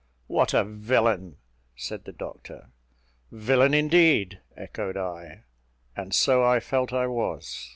[0.25, 1.37] "What a villain!"
[1.75, 2.69] said the doctor.
[3.31, 5.43] "Villain, indeed," echoed I;
[5.95, 7.69] and so I felt I was.